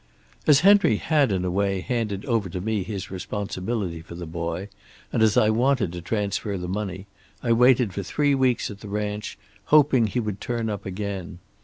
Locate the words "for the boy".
4.01-4.67